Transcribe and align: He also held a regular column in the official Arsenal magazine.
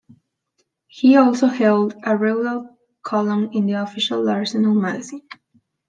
He 0.87 1.15
also 1.15 1.45
held 1.45 1.93
a 2.03 2.17
regular 2.17 2.67
column 3.03 3.51
in 3.53 3.67
the 3.67 3.73
official 3.73 4.27
Arsenal 4.27 4.73
magazine. 4.73 5.21